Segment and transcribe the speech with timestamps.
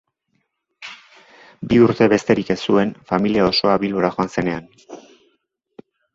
[1.73, 4.67] Bi urte besterik ez zuen familia osoa Bilbora joan zenean.